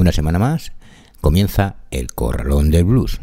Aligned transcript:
Una 0.00 0.12
semana 0.12 0.38
más 0.38 0.70
comienza 1.20 1.74
El 1.90 2.14
Corralón 2.14 2.70
del 2.70 2.84
Blues. 2.84 3.20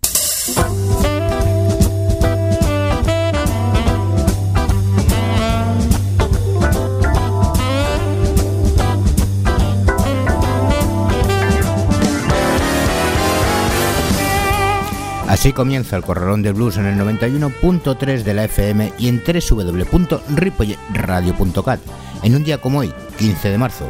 Así 15.27 15.53
comienza 15.53 15.97
el 15.97 16.03
Corralón 16.03 16.43
del 16.43 16.53
Blues 16.53 16.77
en 16.77 16.85
el 16.85 16.99
91.3 16.99 18.21
de 18.21 18.33
la 18.35 18.43
FM 18.43 18.93
y 18.99 19.07
en 19.07 19.23
www.ripolletradio.cat 19.25 21.79
en 22.21 22.35
un 22.35 22.43
día 22.43 22.59
como 22.59 22.81
hoy, 22.81 22.93
15 23.17 23.49
de 23.49 23.57
marzo. 23.57 23.89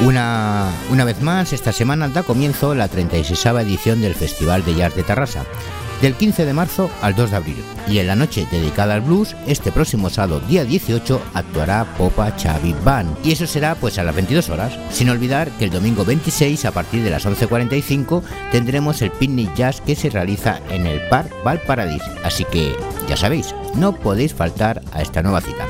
Una, 0.00 0.70
una, 0.90 1.04
vez 1.04 1.20
más, 1.22 1.52
esta 1.52 1.72
semana 1.72 2.08
da 2.08 2.22
comienzo 2.22 2.72
la 2.72 2.86
36 2.86 3.46
edición 3.46 4.00
del 4.00 4.14
Festival 4.14 4.64
de 4.64 4.76
Jazz 4.76 4.94
de 4.94 5.02
Tarrasa, 5.02 5.44
del 6.00 6.14
15 6.14 6.44
de 6.44 6.52
marzo 6.52 6.88
al 7.02 7.16
2 7.16 7.32
de 7.32 7.36
abril. 7.36 7.64
Y 7.88 7.98
en 7.98 8.06
la 8.06 8.14
noche 8.14 8.46
dedicada 8.48 8.94
al 8.94 9.00
blues, 9.00 9.34
este 9.48 9.72
próximo 9.72 10.08
sábado, 10.08 10.38
día 10.38 10.64
18, 10.64 11.20
actuará 11.34 11.84
Popa 11.98 12.36
Chavi 12.36 12.76
Band. 12.84 13.16
Y 13.24 13.32
eso 13.32 13.48
será 13.48 13.74
pues 13.74 13.98
a 13.98 14.04
las 14.04 14.14
22 14.14 14.48
horas. 14.50 14.78
Sin 14.92 15.10
olvidar 15.10 15.50
que 15.58 15.64
el 15.64 15.70
domingo 15.70 16.04
26, 16.04 16.64
a 16.66 16.70
partir 16.70 17.02
de 17.02 17.10
las 17.10 17.26
11.45, 17.26 18.22
tendremos 18.52 19.02
el 19.02 19.10
picnic 19.10 19.52
jazz 19.56 19.80
que 19.80 19.96
se 19.96 20.10
realiza 20.10 20.60
en 20.70 20.86
el 20.86 21.00
Park 21.08 21.32
Valparadís. 21.42 22.02
Así 22.22 22.44
que, 22.44 22.76
ya 23.08 23.16
sabéis, 23.16 23.52
no 23.74 23.96
podéis 23.96 24.32
faltar 24.32 24.80
a 24.92 25.02
esta 25.02 25.24
nueva 25.24 25.40
cita. 25.40 25.66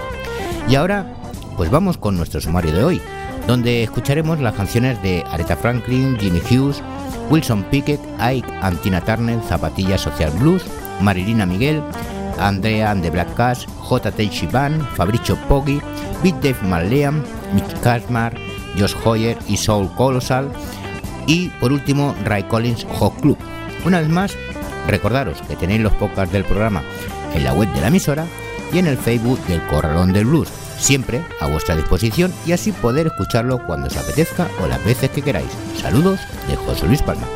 Y 0.68 0.74
ahora, 0.74 1.14
pues 1.56 1.70
vamos 1.70 1.96
con 1.96 2.18
nuestro 2.18 2.42
sumario 2.42 2.72
de 2.72 2.84
hoy 2.84 3.00
donde 3.48 3.82
escucharemos 3.82 4.38
las 4.40 4.54
canciones 4.54 5.02
de 5.02 5.24
Aretha 5.30 5.56
Franklin, 5.56 6.18
Jimmy 6.18 6.40
Hughes, 6.50 6.82
Wilson 7.30 7.62
Pickett, 7.64 7.98
Ike 8.20 8.46
Antina 8.60 9.00
Turner, 9.00 9.40
Zapatilla 9.48 9.96
Social 9.96 10.30
Blues, 10.38 10.62
Marilina 11.00 11.46
Miguel, 11.46 11.82
Andrea 12.38 12.90
and 12.90 13.02
the 13.02 13.10
Black 13.10 13.34
Cash, 13.36 13.66
J.T. 13.80 14.28
Shiban, 14.28 14.86
Fabricio 14.94 15.34
Poggi, 15.48 15.80
Big 16.22 16.34
Dave 16.42 16.60
Marleam, 16.62 17.24
Mitch 17.54 17.72
Kasmar, 17.80 18.36
Josh 18.78 18.94
Hoyer 19.02 19.38
y 19.48 19.56
Soul 19.56 19.88
Colossal 19.94 20.52
y 21.26 21.48
por 21.58 21.72
último 21.72 22.14
Ray 22.26 22.42
Collins 22.42 22.86
Hot 22.98 23.18
Club. 23.22 23.38
Una 23.86 24.00
vez 24.00 24.10
más, 24.10 24.36
recordaros 24.88 25.40
que 25.48 25.56
tenéis 25.56 25.80
los 25.80 25.94
podcasts 25.94 26.34
del 26.34 26.44
programa 26.44 26.82
en 27.32 27.44
la 27.44 27.54
web 27.54 27.72
de 27.72 27.80
la 27.80 27.88
emisora 27.88 28.26
y 28.74 28.78
en 28.78 28.88
el 28.88 28.98
Facebook 28.98 29.40
del 29.46 29.66
Corralón 29.68 30.12
del 30.12 30.26
Blues 30.26 30.57
siempre 30.78 31.22
a 31.40 31.46
vuestra 31.46 31.76
disposición 31.76 32.32
y 32.46 32.52
así 32.52 32.72
poder 32.72 33.08
escucharlo 33.08 33.58
cuando 33.66 33.88
os 33.88 33.96
apetezca 33.96 34.48
o 34.62 34.66
las 34.66 34.84
veces 34.84 35.10
que 35.10 35.22
queráis. 35.22 35.50
Saludos 35.80 36.20
de 36.48 36.56
José 36.56 36.86
Luis 36.86 37.02
Palma. 37.02 37.26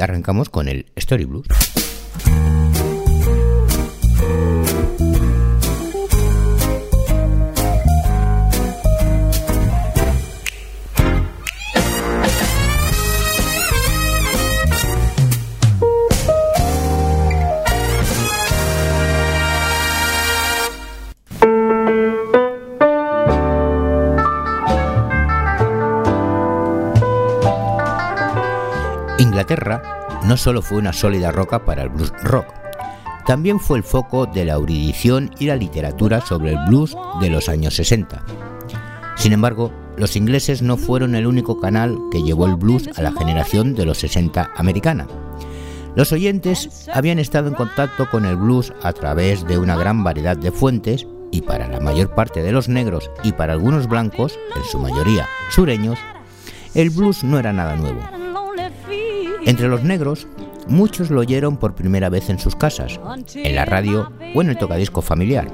Arrancamos 0.00 0.48
con 0.48 0.68
el 0.68 0.86
Story 0.96 1.24
Blues. 1.24 1.46
Solo 30.38 30.62
fue 30.62 30.78
una 30.78 30.92
sólida 30.92 31.32
roca 31.32 31.64
para 31.64 31.82
el 31.82 31.88
blues 31.90 32.12
rock, 32.22 32.46
también 33.28 33.60
fue 33.60 33.76
el 33.76 33.84
foco 33.84 34.24
de 34.24 34.46
la 34.46 34.54
erudición 34.54 35.30
y 35.38 35.44
la 35.44 35.56
literatura 35.56 36.22
sobre 36.22 36.52
el 36.52 36.58
blues 36.66 36.96
de 37.20 37.28
los 37.28 37.50
años 37.50 37.74
60. 37.74 38.24
Sin 39.16 39.34
embargo, 39.34 39.70
los 39.98 40.16
ingleses 40.16 40.62
no 40.62 40.78
fueron 40.78 41.14
el 41.14 41.26
único 41.26 41.60
canal 41.60 41.98
que 42.10 42.22
llevó 42.22 42.46
el 42.46 42.56
blues 42.56 42.88
a 42.96 43.02
la 43.02 43.12
generación 43.12 43.74
de 43.74 43.84
los 43.84 43.98
60 43.98 44.52
americana. 44.56 45.06
Los 45.94 46.10
oyentes 46.12 46.88
habían 46.90 47.18
estado 47.18 47.48
en 47.48 47.54
contacto 47.54 48.08
con 48.08 48.24
el 48.24 48.36
blues 48.36 48.72
a 48.82 48.94
través 48.94 49.46
de 49.46 49.58
una 49.58 49.76
gran 49.76 50.02
variedad 50.02 50.36
de 50.36 50.50
fuentes 50.50 51.06
y 51.30 51.42
para 51.42 51.68
la 51.68 51.80
mayor 51.80 52.14
parte 52.14 52.42
de 52.42 52.52
los 52.52 52.70
negros 52.70 53.10
y 53.24 53.32
para 53.32 53.52
algunos 53.52 53.88
blancos, 53.88 54.38
en 54.56 54.64
su 54.64 54.78
mayoría 54.78 55.28
sureños, 55.50 55.98
el 56.74 56.88
blues 56.88 57.24
no 57.24 57.38
era 57.38 57.52
nada 57.52 57.76
nuevo. 57.76 58.17
Entre 59.44 59.68
los 59.68 59.82
negros, 59.84 60.26
muchos 60.66 61.10
lo 61.10 61.20
oyeron 61.20 61.56
por 61.56 61.74
primera 61.74 62.08
vez 62.08 62.28
en 62.30 62.38
sus 62.38 62.56
casas, 62.56 63.00
en 63.34 63.54
la 63.54 63.64
radio 63.64 64.10
o 64.34 64.42
en 64.42 64.50
el 64.50 64.58
tocadisco 64.58 65.02
familiar, 65.02 65.48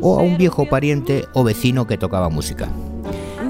o 0.00 0.18
a 0.18 0.22
un 0.22 0.36
viejo 0.36 0.68
pariente 0.68 1.24
o 1.32 1.44
vecino 1.44 1.86
que 1.86 1.98
tocaba 1.98 2.28
música. 2.28 2.68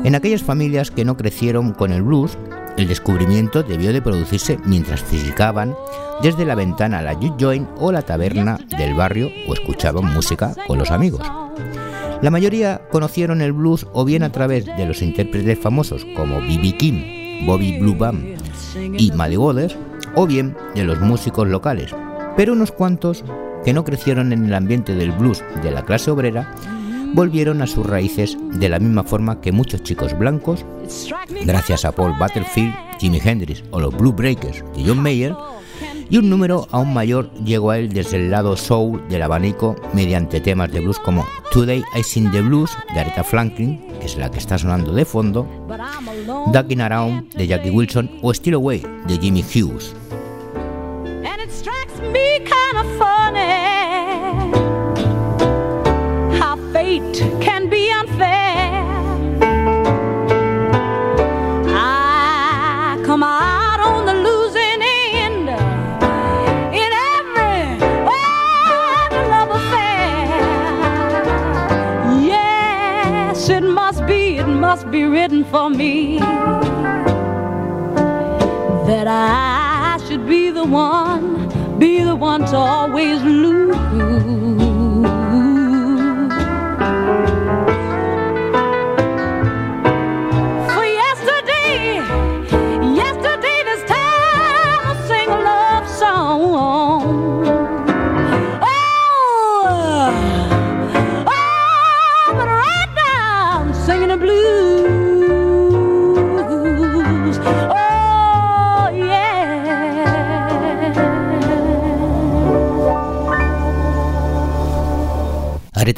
En 0.04 0.14
aquellas 0.14 0.42
familias 0.42 0.90
que 0.90 1.04
no 1.04 1.16
crecieron 1.16 1.72
con 1.72 1.92
el 1.92 2.02
blues, 2.02 2.38
el 2.76 2.88
descubrimiento 2.88 3.62
debió 3.62 3.92
de 3.92 4.02
producirse 4.02 4.58
mientras 4.64 5.02
fisicaban 5.02 5.74
desde 6.22 6.44
la 6.44 6.54
ventana 6.54 7.02
la 7.02 7.14
juke 7.14 7.42
joint 7.42 7.68
o 7.78 7.90
la 7.90 8.02
taberna 8.02 8.58
del 8.76 8.94
barrio 8.94 9.30
o 9.48 9.54
escuchaban 9.54 10.12
música 10.12 10.54
con 10.66 10.78
los 10.78 10.90
amigos. 10.90 11.26
La 12.22 12.30
mayoría 12.30 12.82
conocieron 12.90 13.40
el 13.40 13.52
blues 13.52 13.86
o 13.92 14.04
bien 14.04 14.22
a 14.22 14.32
través 14.32 14.64
de 14.64 14.86
los 14.86 15.02
intérpretes 15.02 15.58
famosos 15.58 16.06
como 16.16 16.40
B.B. 16.40 16.76
King, 16.76 17.46
Bobby 17.46 17.78
Blue 17.78 17.96
Band 17.96 18.35
y 18.98 19.12
Muddy 19.12 19.36
Waters, 19.36 19.76
o 20.14 20.26
bien 20.26 20.56
de 20.74 20.84
los 20.84 21.00
músicos 21.00 21.48
locales, 21.48 21.94
pero 22.36 22.52
unos 22.52 22.72
cuantos 22.72 23.24
que 23.64 23.72
no 23.72 23.84
crecieron 23.84 24.32
en 24.32 24.46
el 24.46 24.54
ambiente 24.54 24.94
del 24.94 25.12
blues 25.12 25.42
de 25.62 25.70
la 25.70 25.84
clase 25.84 26.10
obrera 26.10 26.54
volvieron 27.14 27.62
a 27.62 27.66
sus 27.66 27.86
raíces 27.86 28.36
de 28.52 28.68
la 28.68 28.78
misma 28.78 29.02
forma 29.02 29.40
que 29.40 29.52
muchos 29.52 29.82
chicos 29.82 30.16
blancos, 30.18 30.64
gracias 31.44 31.84
a 31.84 31.92
Paul 31.92 32.14
Butterfield, 32.18 32.74
Jimi 32.98 33.20
Hendrix 33.22 33.64
o 33.70 33.80
los 33.80 33.96
Blue 33.96 34.12
Breakers 34.12 34.62
de 34.76 34.84
John 34.84 35.02
Mayer, 35.02 35.34
y 36.08 36.18
un 36.18 36.30
número 36.30 36.66
aún 36.70 36.92
mayor 36.94 37.30
llegó 37.44 37.70
a 37.70 37.78
él 37.78 37.88
desde 37.88 38.16
el 38.16 38.30
lado 38.30 38.56
soul 38.56 39.02
del 39.08 39.22
abanico 39.22 39.76
mediante 39.92 40.40
temas 40.40 40.70
de 40.72 40.80
blues 40.80 40.98
como 40.98 41.26
Today 41.52 41.82
I 41.98 42.02
Sing 42.02 42.30
the 42.30 42.42
Blues 42.42 42.70
de 42.92 43.00
Aretha 43.00 43.24
Franklin, 43.24 43.80
que 44.00 44.06
es 44.06 44.16
la 44.16 44.30
que 44.30 44.38
está 44.38 44.58
sonando 44.58 44.92
de 44.92 45.04
fondo, 45.04 45.46
Ducking 46.52 46.80
Around 46.80 47.34
de 47.34 47.46
Jackie 47.46 47.70
Wilson 47.70 48.10
o 48.22 48.32
Still 48.32 48.54
Away 48.54 48.82
de 49.06 49.18
Jimmy 49.18 49.42
Hughes. 49.42 49.94
can 57.40 57.68
be 57.68 57.90
unfair. 57.90 58.45
Written 75.04 75.44
for 75.44 75.70
me 75.70 76.18
that 78.88 79.06
I 79.06 79.98
should 80.06 80.26
be 80.26 80.50
the 80.50 80.64
one, 80.64 81.78
be 81.78 82.02
the 82.02 82.16
one 82.16 82.40
to 82.46 82.56
always 82.56 83.22
lose. 83.22 84.15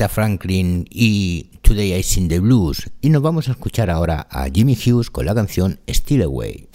Franklin 0.07 0.87
y 0.89 1.51
Today 1.63 1.95
I 1.95 2.03
Sing 2.05 2.29
the 2.29 2.39
Blues. 2.39 2.89
Y 3.01 3.11
nos 3.11 3.23
vamos 3.23 3.49
a 3.49 3.53
escuchar 3.53 3.91
ahora 3.91 4.29
a 4.31 4.47
Jimmy 4.49 4.77
Hughes 4.77 5.11
con 5.11 5.27
la 5.27 5.35
canción 5.35 5.81
Still 5.89 6.23
Away. 6.23 6.69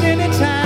Waste 0.00 0.20
any 0.20 0.38
time. 0.38 0.59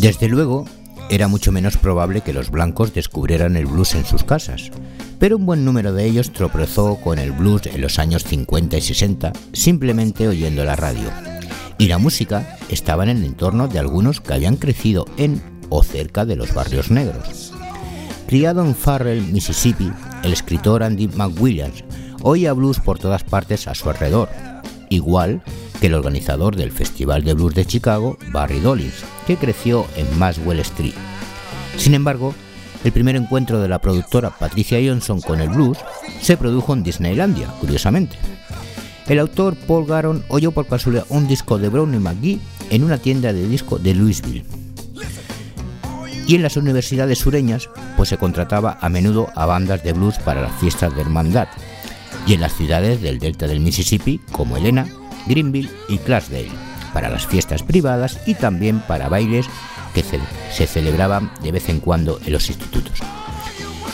Desde 0.00 0.28
luego, 0.28 0.64
era 1.10 1.28
mucho 1.28 1.52
menos 1.52 1.76
probable 1.76 2.22
que 2.22 2.32
los 2.32 2.50
blancos 2.50 2.94
descubrieran 2.94 3.54
el 3.56 3.66
blues 3.66 3.94
en 3.94 4.06
sus 4.06 4.24
casas, 4.24 4.70
pero 5.18 5.36
un 5.36 5.44
buen 5.44 5.62
número 5.62 5.92
de 5.92 6.06
ellos 6.06 6.32
tropezó 6.32 6.96
con 6.96 7.18
el 7.18 7.32
blues 7.32 7.66
en 7.66 7.82
los 7.82 7.98
años 7.98 8.24
50 8.24 8.78
y 8.78 8.80
60 8.80 9.34
simplemente 9.52 10.26
oyendo 10.26 10.64
la 10.64 10.74
radio. 10.74 11.10
Y 11.76 11.88
la 11.88 11.98
música 11.98 12.56
estaba 12.70 13.02
en 13.02 13.10
el 13.10 13.24
entorno 13.24 13.68
de 13.68 13.78
algunos 13.78 14.22
que 14.22 14.32
habían 14.32 14.56
crecido 14.56 15.04
en 15.18 15.42
o 15.68 15.82
cerca 15.82 16.24
de 16.24 16.36
los 16.36 16.54
barrios 16.54 16.90
negros. 16.90 17.52
Criado 18.26 18.64
en 18.64 18.74
Farrell, 18.74 19.20
Mississippi, 19.20 19.92
el 20.22 20.32
escritor 20.32 20.82
Andy 20.82 21.08
McWilliams 21.08 21.84
oía 22.22 22.54
blues 22.54 22.80
por 22.80 22.98
todas 22.98 23.22
partes 23.22 23.68
a 23.68 23.74
su 23.74 23.90
alrededor, 23.90 24.30
igual 24.88 25.42
que 25.80 25.86
el 25.86 25.94
organizador 25.94 26.56
del 26.56 26.70
Festival 26.70 27.24
de 27.24 27.34
Blues 27.34 27.54
de 27.54 27.64
Chicago, 27.64 28.18
Barry 28.32 28.60
Dollins, 28.60 29.04
que 29.26 29.36
creció 29.36 29.86
en 29.96 30.18
Maxwell 30.18 30.60
Street. 30.60 30.94
Sin 31.76 31.94
embargo, 31.94 32.34
el 32.84 32.92
primer 32.92 33.16
encuentro 33.16 33.60
de 33.60 33.68
la 33.68 33.80
productora 33.80 34.30
Patricia 34.30 34.78
Johnson 34.84 35.20
con 35.20 35.40
el 35.40 35.48
blues 35.48 35.78
se 36.20 36.36
produjo 36.36 36.74
en 36.74 36.82
Disneylandia, 36.82 37.48
curiosamente. 37.60 38.16
El 39.08 39.18
autor 39.18 39.56
Paul 39.56 39.86
Garon 39.86 40.24
oyó 40.28 40.52
por 40.52 40.66
casualidad 40.66 41.06
un 41.08 41.26
disco 41.26 41.58
de 41.58 41.68
Brownie 41.68 41.98
McGee 41.98 42.40
en 42.70 42.84
una 42.84 42.98
tienda 42.98 43.32
de 43.32 43.48
disco 43.48 43.78
de 43.78 43.94
Louisville. 43.94 44.44
Y 46.26 46.36
en 46.36 46.42
las 46.42 46.56
universidades 46.56 47.18
sureñas, 47.18 47.68
pues 47.96 48.08
se 48.08 48.18
contrataba 48.18 48.78
a 48.80 48.88
menudo 48.88 49.28
a 49.34 49.46
bandas 49.46 49.82
de 49.82 49.94
blues 49.94 50.18
para 50.18 50.42
las 50.42 50.60
fiestas 50.60 50.94
de 50.94 51.00
hermandad, 51.00 51.48
y 52.26 52.34
en 52.34 52.40
las 52.40 52.54
ciudades 52.54 53.00
del 53.00 53.18
delta 53.18 53.46
del 53.46 53.60
Mississippi, 53.60 54.20
como 54.30 54.56
Helena, 54.56 54.86
Greenville 55.26 55.70
y 55.88 55.98
Clarksdale, 55.98 56.50
para 56.92 57.08
las 57.08 57.26
fiestas 57.26 57.62
privadas 57.62 58.18
y 58.26 58.34
también 58.34 58.80
para 58.80 59.08
bailes 59.08 59.46
que 59.94 60.02
ce- 60.02 60.18
se 60.52 60.66
celebraban 60.66 61.30
de 61.42 61.52
vez 61.52 61.68
en 61.68 61.80
cuando 61.80 62.18
en 62.24 62.32
los 62.32 62.48
institutos. 62.48 62.98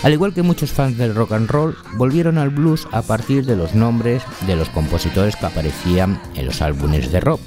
Al 0.03 0.13
igual 0.13 0.35
que 0.35 0.43
muchos 0.43 0.71
fans 0.73 0.99
del 0.99 1.15
rock 1.15 1.33
and 1.33 1.49
roll, 1.51 1.77
volvieron 1.97 2.39
al 2.39 2.51
blues 2.51 2.87
a 2.93 3.03
partir 3.03 3.45
de 3.47 3.57
los 3.57 3.75
nombres 3.75 4.23
de 4.47 4.55
los 4.57 4.69
compositores 4.69 5.37
que 5.37 5.47
aparecían 5.47 6.21
en 6.35 6.47
los 6.47 6.61
álbumes 6.63 7.11
de 7.11 7.21
rock. 7.21 7.41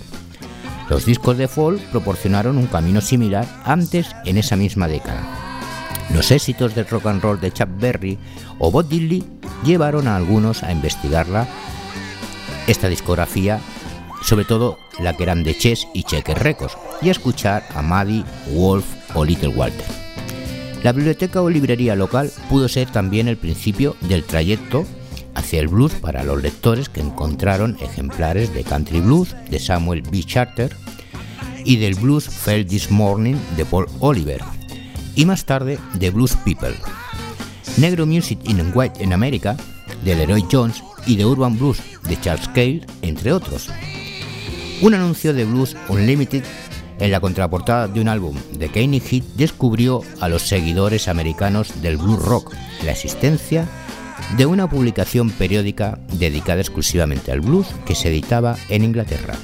Los 0.89 1.05
discos 1.05 1.37
de 1.37 1.47
folk 1.47 1.79
proporcionaron 1.91 2.57
un 2.57 2.65
camino 2.65 2.99
similar 3.01 3.45
antes 3.63 4.07
en 4.25 4.39
esa 4.39 4.55
misma 4.55 4.87
década. 4.87 5.21
Los 6.13 6.31
éxitos 6.31 6.73
del 6.73 6.87
rock 6.87 7.05
and 7.05 7.21
roll 7.21 7.39
de 7.39 7.51
Chuck 7.53 7.69
Berry 7.79 8.17
o 8.57 8.71
Bob 8.71 8.87
Dylan 8.89 9.23
llevaron 9.63 10.07
a 10.07 10.15
algunos 10.15 10.63
a 10.63 10.71
investigarla 10.71 11.47
esta 12.69 12.87
discografía, 12.87 13.59
sobre 14.21 14.45
todo 14.45 14.77
la 14.99 15.15
que 15.15 15.23
eran 15.23 15.43
de 15.43 15.57
Chess 15.57 15.87
y 15.93 16.03
Checker 16.03 16.37
Records, 16.37 16.77
y 17.01 17.09
escuchar 17.09 17.65
a 17.73 17.81
Maddie, 17.81 18.23
Wolf 18.53 18.85
o 19.15 19.25
Little 19.25 19.49
Walter. 19.49 19.85
La 20.83 20.91
biblioteca 20.91 21.41
o 21.41 21.49
librería 21.49 21.95
local 21.95 22.31
pudo 22.49 22.69
ser 22.69 22.89
también 22.91 23.27
el 23.27 23.37
principio 23.37 23.95
del 24.01 24.23
trayecto 24.23 24.85
hacia 25.33 25.59
el 25.59 25.67
blues 25.67 25.93
para 25.93 26.23
los 26.23 26.41
lectores 26.41 26.89
que 26.89 27.01
encontraron 27.01 27.77
ejemplares 27.81 28.53
de 28.53 28.63
Country 28.63 28.99
Blues 29.01 29.35
de 29.49 29.59
Samuel 29.59 30.03
B. 30.03 30.23
Charter 30.23 30.75
y 31.65 31.77
del 31.77 31.95
Blues 31.95 32.29
Fell 32.29 32.65
This 32.65 32.91
Morning 32.91 33.35
de 33.57 33.65
Paul 33.65 33.87
Oliver 33.99 34.41
y 35.15 35.25
más 35.25 35.45
tarde 35.45 35.79
de 35.95 36.09
Blues 36.11 36.35
People. 36.45 36.75
Negro 37.77 38.05
Music 38.05 38.39
in 38.43 38.71
White 38.73 39.03
en 39.03 39.13
América 39.13 39.57
de 40.03 40.15
Leroy 40.15 40.45
Jones 40.51 40.83
y 41.09 41.15
de 41.15 41.25
Urban 41.25 41.57
Blues 41.57 41.81
de 42.07 42.21
Charles 42.21 42.47
Cale, 42.49 42.81
entre 43.01 43.33
otros. 43.33 43.69
Un 44.81 44.93
anuncio 44.93 45.33
de 45.33 45.43
Blues 45.43 45.75
Unlimited 45.89 46.43
en 46.99 47.11
la 47.11 47.19
contraportada 47.19 47.87
de 47.87 47.99
un 47.99 48.07
álbum 48.07 48.35
de 48.53 48.69
Kanye 48.69 48.99
Heat 48.99 49.23
descubrió 49.35 50.03
a 50.19 50.29
los 50.29 50.43
seguidores 50.43 51.07
americanos 51.07 51.81
del 51.81 51.97
blues 51.97 52.21
rock 52.21 52.53
la 52.85 52.91
existencia 52.91 53.65
de 54.37 54.45
una 54.45 54.69
publicación 54.69 55.31
periódica 55.31 55.99
dedicada 56.13 56.61
exclusivamente 56.61 57.31
al 57.31 57.41
blues 57.41 57.67
que 57.85 57.95
se 57.95 58.09
editaba 58.09 58.55
en 58.69 58.83
Inglaterra. 58.83 59.35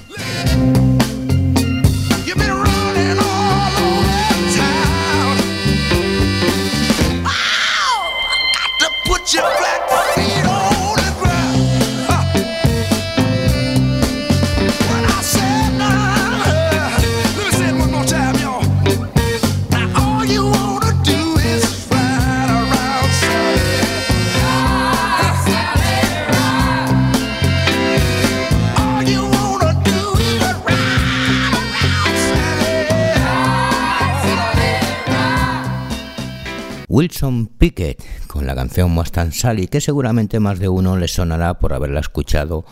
Wilson 37.25 37.47
Pickett 37.47 38.03
con 38.27 38.45
la 38.45 38.53
canción 38.53 38.91
Mustang 38.91 39.31
Sally 39.31 39.67
que 39.67 39.81
seguramente 39.81 40.39
más 40.39 40.59
de 40.59 40.69
uno 40.69 40.95
le 40.95 41.07
sonará 41.07 41.55
por 41.57 41.73
haberla 41.73 41.99
escuchado 41.99 42.65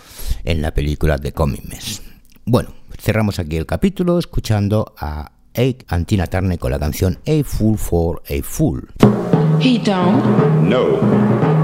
en 0.44 0.62
la 0.62 0.72
película 0.76 1.18
de 1.18 1.32
Comic 1.32 1.64
Mess. 1.66 2.04
Bueno, 2.46 2.70
cerramos 3.00 3.40
aquí 3.40 3.58
el 3.58 3.66
capítulo 3.66 4.20
escuchando 4.20 4.94
a 5.00 5.32
Ike 5.56 5.86
Antina 5.88 6.28
Turner 6.28 6.60
con 6.60 6.70
la 6.70 6.78
canción 6.78 7.18
A 7.28 7.44
Fool 7.44 7.80
for 7.80 8.22
a 8.30 8.44
Fool. 8.44 8.88
He 9.60 9.80
don't. 9.80 10.24
No, 10.62 11.00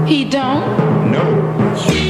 He 0.08 0.24
don't. 0.24 1.12
no. 1.12 2.09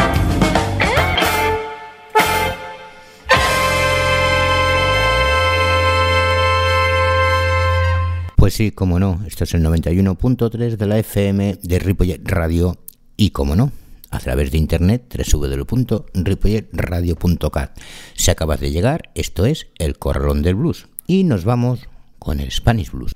Pues 8.41 8.55
sí, 8.55 8.71
como 8.71 8.99
no, 8.99 9.21
esto 9.27 9.43
es 9.43 9.53
el 9.53 9.63
91.3 9.63 10.75
de 10.75 10.87
la 10.87 10.97
FM 10.97 11.59
de 11.61 11.77
Ripollet 11.77 12.21
Radio 12.23 12.75
y 13.15 13.29
como 13.29 13.55
no, 13.55 13.71
a 14.09 14.17
través 14.17 14.49
de 14.49 14.57
internet 14.57 15.15
www.ripolletradio.cat. 15.31 17.77
Si 18.15 18.31
acabas 18.31 18.59
de 18.59 18.71
llegar, 18.71 19.11
esto 19.13 19.45
es 19.45 19.67
El 19.77 19.99
Corralón 19.99 20.41
del 20.41 20.55
Blues 20.55 20.87
y 21.05 21.23
nos 21.23 21.45
vamos 21.45 21.81
con 22.17 22.39
el 22.39 22.51
Spanish 22.51 22.89
Blues. 22.89 23.13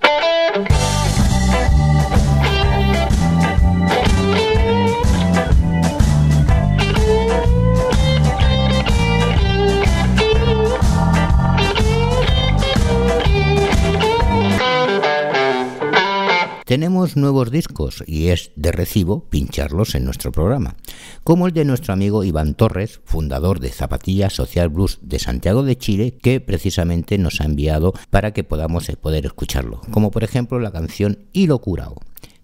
Tenemos 16.75 17.15
nuevos 17.15 17.51
discos 17.51 18.03
y 18.05 18.27
es 18.27 18.51
de 18.57 18.73
recibo 18.73 19.29
pincharlos 19.29 19.95
en 19.95 20.03
nuestro 20.03 20.33
programa, 20.33 20.75
como 21.23 21.47
el 21.47 21.53
de 21.53 21.63
nuestro 21.63 21.93
amigo 21.93 22.25
Iván 22.25 22.53
Torres, 22.53 22.99
fundador 23.05 23.61
de 23.61 23.69
Zapatilla 23.69 24.29
Social 24.29 24.67
Blues 24.67 24.99
de 25.01 25.19
Santiago 25.19 25.63
de 25.63 25.77
Chile, 25.77 26.17
que 26.21 26.41
precisamente 26.41 27.17
nos 27.17 27.39
ha 27.39 27.45
enviado 27.45 27.93
para 28.09 28.33
que 28.33 28.43
podamos 28.43 28.89
eh, 28.89 28.97
poder 28.97 29.25
escucharlo, 29.25 29.79
como 29.89 30.11
por 30.11 30.25
ejemplo 30.25 30.59
la 30.59 30.73
canción 30.73 31.19
Hilo 31.31 31.59
Curao, 31.59 31.95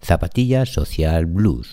Zapatilla 0.02 0.64
Social 0.64 1.26
Blues. 1.26 1.70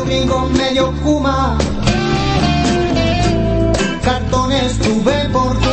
medio 0.00 0.04
gringo, 0.04 0.48
medio 0.50 0.92
kuma. 1.02 1.58
Cartones 4.02 4.78
tuve 4.78 5.28
por 5.32 5.69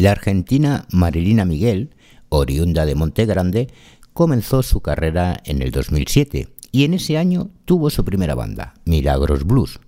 La 0.00 0.12
argentina 0.12 0.86
Marilina 0.92 1.44
Miguel, 1.44 1.90
oriunda 2.30 2.86
de 2.86 2.94
Monte 2.94 3.26
Grande, 3.26 3.68
comenzó 4.14 4.62
su 4.62 4.80
carrera 4.80 5.42
en 5.44 5.60
el 5.60 5.72
2007 5.72 6.48
y 6.72 6.84
en 6.84 6.94
ese 6.94 7.18
año 7.18 7.50
tuvo 7.66 7.90
su 7.90 8.02
primera 8.02 8.34
banda, 8.34 8.72
Milagros 8.86 9.44
Blues, 9.44 9.78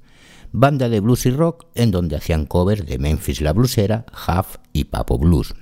banda 0.52 0.90
de 0.90 1.00
blues 1.00 1.24
y 1.24 1.30
rock 1.30 1.64
en 1.74 1.90
donde 1.90 2.16
hacían 2.16 2.44
covers 2.44 2.84
de 2.84 2.98
Memphis 2.98 3.40
la 3.40 3.54
Bluesera, 3.54 4.04
Huff 4.12 4.56
y 4.74 4.84
Papo 4.84 5.16
Blues. 5.16 5.54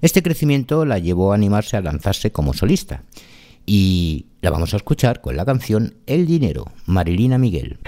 Este 0.00 0.22
crecimiento 0.22 0.86
la 0.86 0.98
llevó 0.98 1.32
a 1.32 1.34
animarse 1.34 1.76
a 1.76 1.82
lanzarse 1.82 2.32
como 2.32 2.54
solista 2.54 3.04
y 3.66 4.24
la 4.40 4.48
vamos 4.48 4.72
a 4.72 4.78
escuchar 4.78 5.20
con 5.20 5.36
la 5.36 5.44
canción 5.44 5.96
El 6.06 6.24
Dinero, 6.24 6.64
Marilina 6.86 7.36
Miguel. 7.36 7.78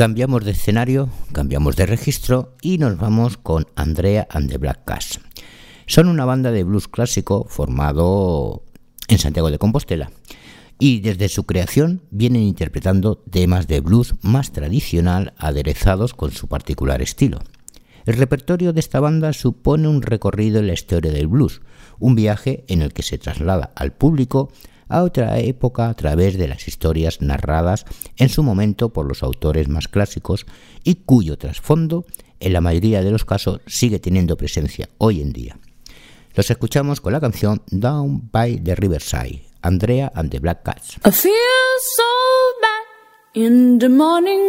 Cambiamos 0.00 0.46
de 0.46 0.52
escenario, 0.52 1.10
cambiamos 1.30 1.76
de 1.76 1.84
registro 1.84 2.56
y 2.62 2.78
nos 2.78 2.96
vamos 2.96 3.36
con 3.36 3.66
Andrea 3.76 4.26
and 4.30 4.48
the 4.48 4.56
Black 4.56 4.86
Cats. 4.86 5.20
Son 5.84 6.08
una 6.08 6.24
banda 6.24 6.50
de 6.52 6.64
blues 6.64 6.88
clásico 6.88 7.44
formado 7.50 8.64
en 9.08 9.18
Santiago 9.18 9.50
de 9.50 9.58
Compostela 9.58 10.10
y 10.78 11.00
desde 11.00 11.28
su 11.28 11.44
creación 11.44 12.00
vienen 12.10 12.44
interpretando 12.44 13.18
temas 13.18 13.66
de 13.66 13.80
blues 13.80 14.14
más 14.22 14.52
tradicional 14.52 15.34
aderezados 15.36 16.14
con 16.14 16.30
su 16.30 16.48
particular 16.48 17.02
estilo. 17.02 17.40
El 18.06 18.14
repertorio 18.14 18.72
de 18.72 18.80
esta 18.80 19.00
banda 19.00 19.34
supone 19.34 19.86
un 19.86 20.00
recorrido 20.00 20.60
en 20.60 20.68
la 20.68 20.72
historia 20.72 21.12
del 21.12 21.28
blues, 21.28 21.60
un 21.98 22.14
viaje 22.14 22.64
en 22.68 22.80
el 22.80 22.94
que 22.94 23.02
se 23.02 23.18
traslada 23.18 23.74
al 23.76 23.92
público 23.92 24.50
a 24.90 25.02
otra 25.02 25.38
época 25.38 25.88
a 25.88 25.94
través 25.94 26.36
de 26.36 26.48
las 26.48 26.68
historias 26.68 27.22
narradas 27.22 27.86
en 28.16 28.28
su 28.28 28.42
momento 28.42 28.92
por 28.92 29.06
los 29.06 29.22
autores 29.22 29.68
más 29.68 29.88
clásicos 29.88 30.46
y 30.84 30.96
cuyo 30.96 31.38
trasfondo, 31.38 32.04
en 32.40 32.52
la 32.52 32.60
mayoría 32.60 33.02
de 33.02 33.10
los 33.10 33.24
casos, 33.24 33.60
sigue 33.66 33.98
teniendo 33.98 34.36
presencia 34.36 34.88
hoy 34.98 35.22
en 35.22 35.32
día. 35.32 35.58
Los 36.34 36.50
escuchamos 36.50 37.00
con 37.00 37.12
la 37.12 37.20
canción 37.20 37.62
Down 37.70 38.28
by 38.30 38.62
the 38.62 38.74
Riverside, 38.74 39.42
Andrea 39.62 40.12
and 40.14 40.30
the 40.30 40.38
Black 40.38 40.62
Cats. 40.62 40.96
I 41.04 41.10
feel 41.10 41.32
so 41.96 42.02
bad 42.62 43.44
in 43.44 43.78
the 43.78 43.88
morning. 43.88 44.40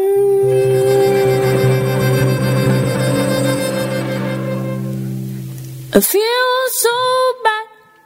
I 5.93 5.99
feel 5.99 6.69
so 6.71 6.89
bad 7.43 7.60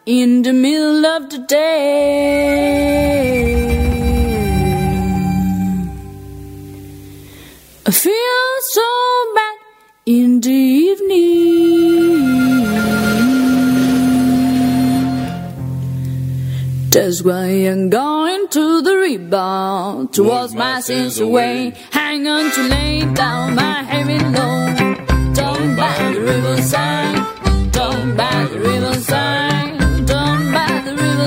in 0.05 0.43
the 0.43 0.53
middle 0.53 1.05
of 1.05 1.29
the 1.29 1.39
day. 1.39 2.75
I 7.87 7.91
feel 7.91 8.61
so 8.61 8.81
bad 9.35 9.57
in 10.05 10.41
the 10.41 10.51
evening. 10.51 11.25
That's 16.91 17.21
why 17.23 17.45
I'm 17.45 17.89
going 17.89 18.47
to 18.49 18.81
the 18.81 18.95
rebound 18.95 20.13
to 20.13 20.23
wash 20.23 20.51
my 20.51 20.79
sins 20.81 21.19
away. 21.19 21.73
Hang 21.91 22.27
on 22.27 22.51
to 22.51 22.61
lay 22.69 23.05
down 23.13 23.55
my 23.55 23.83
heavy 23.83 24.19
load. 24.19 24.77
Down 25.33 25.75
by 25.75 26.11
the 26.13 26.21
riverside, 26.21 27.71
down 27.71 28.15
by 28.15 28.45
the 28.45 28.59
riverside, 28.59 29.44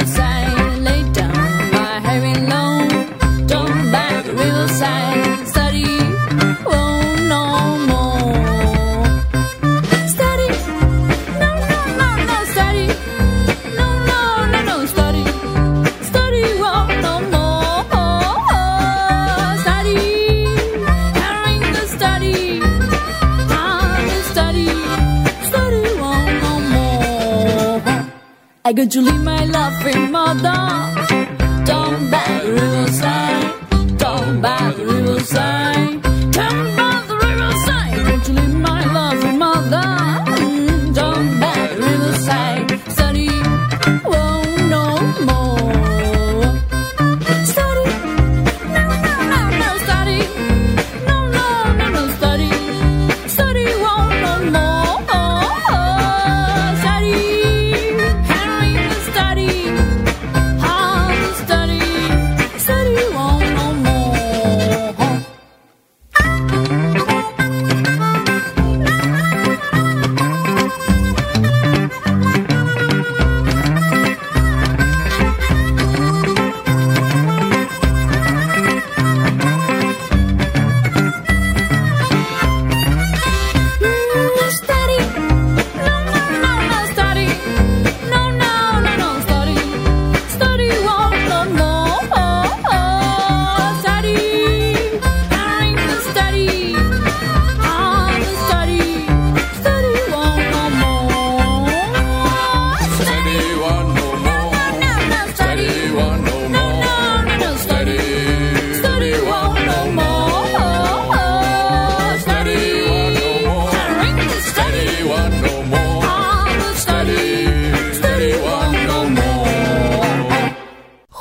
inside. 0.00 0.27
could 28.78 28.94
you 28.94 29.02
leave 29.02 29.24
my 29.24 29.44
love 29.44 29.74
for 29.82 29.90
loving 29.90 30.12
mother? 30.12 30.97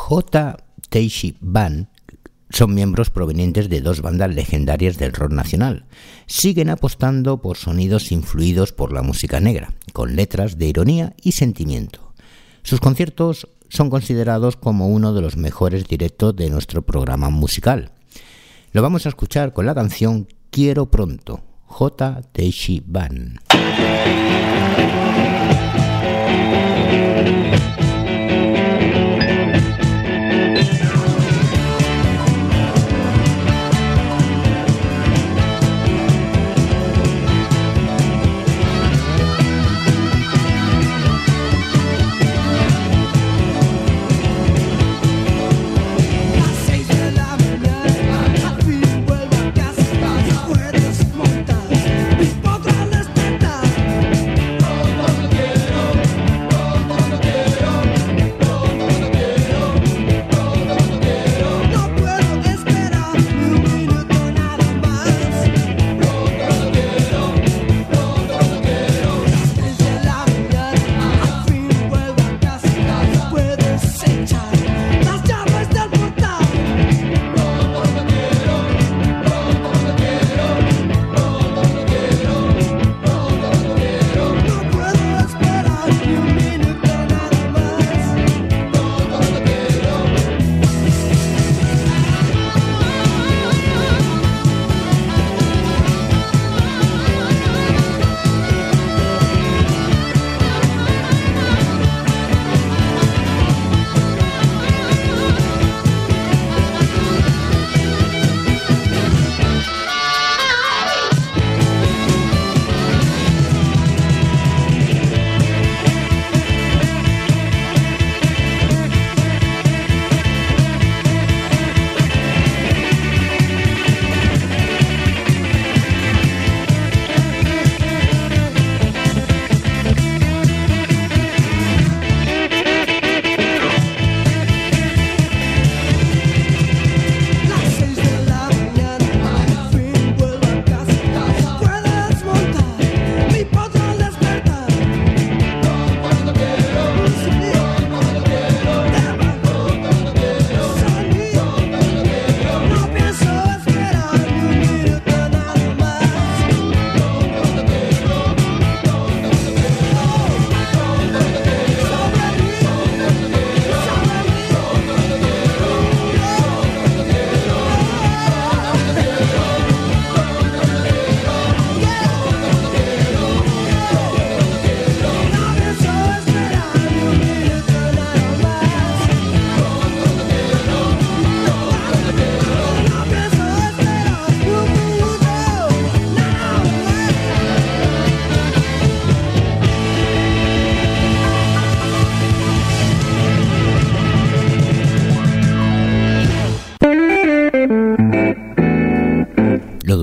J. 0.08 0.56
Teishi 0.88 1.36
Ban 1.42 1.90
son 2.50 2.74
miembros 2.74 3.10
provenientes 3.10 3.68
de 3.68 3.82
dos 3.82 4.02
bandas 4.02 4.34
legendarias 4.34 4.98
del 4.98 5.12
rock 5.12 5.34
nacional. 5.34 5.86
Siguen 6.28 6.70
apostando 6.70 7.42
por 7.42 7.58
sonidos 7.58 8.14
influidos 8.14 8.72
por 8.72 8.94
la 8.94 9.02
música 9.02 9.42
negra, 9.42 9.74
con 9.92 10.16
letras 10.16 10.58
de 10.58 10.68
ironía 10.68 11.14
y 11.22 11.34
sentimiento. 11.34 12.14
Sus 12.64 12.80
conciertos 12.80 13.50
son 13.68 13.90
considerados 13.90 14.56
como 14.56 14.88
uno 14.88 15.14
de 15.14 15.20
los 15.20 15.36
mejores 15.36 15.86
directos 15.90 16.34
de 16.38 16.50
nuestro 16.50 16.84
programa 16.84 17.30
musical. 17.30 17.92
Lo 18.72 18.82
vamos 18.82 19.06
a 19.08 19.10
escuchar 19.10 19.52
con 19.52 19.66
la 19.66 19.76
canción 19.76 20.30
Quiero 20.52 20.90
Pronto, 20.90 21.42
J. 21.66 22.22
Teishi 22.32 22.82
Ban. 22.88 23.42